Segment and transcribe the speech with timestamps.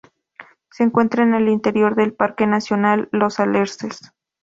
[0.71, 4.11] Se encuentra en el interior del Parque Nacional Los Alerces.